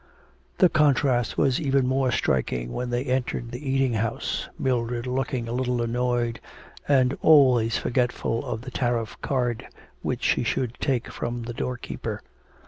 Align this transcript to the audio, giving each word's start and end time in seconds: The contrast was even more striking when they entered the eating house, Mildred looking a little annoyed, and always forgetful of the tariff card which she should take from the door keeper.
The 0.57 0.67
contrast 0.67 1.37
was 1.37 1.61
even 1.61 1.85
more 1.85 2.11
striking 2.11 2.73
when 2.73 2.89
they 2.89 3.03
entered 3.03 3.51
the 3.51 3.69
eating 3.69 3.93
house, 3.93 4.49
Mildred 4.57 5.05
looking 5.05 5.47
a 5.47 5.51
little 5.51 5.79
annoyed, 5.79 6.39
and 6.87 7.15
always 7.21 7.77
forgetful 7.77 8.43
of 8.43 8.61
the 8.63 8.71
tariff 8.71 9.15
card 9.21 9.67
which 10.01 10.23
she 10.23 10.41
should 10.41 10.73
take 10.79 11.11
from 11.11 11.43
the 11.43 11.53
door 11.53 11.77
keeper. 11.77 12.23